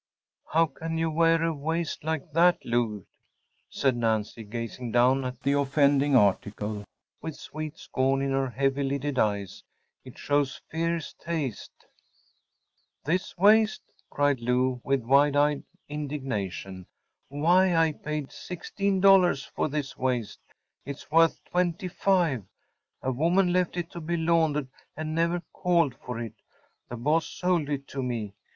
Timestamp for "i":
17.75-17.91